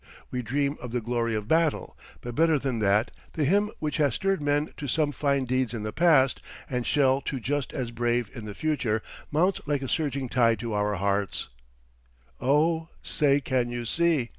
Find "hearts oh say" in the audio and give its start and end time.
10.95-13.39